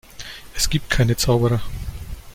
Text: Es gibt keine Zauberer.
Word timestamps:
Es 0.55 0.67
gibt 0.71 0.89
keine 0.89 1.15
Zauberer. 1.15 1.61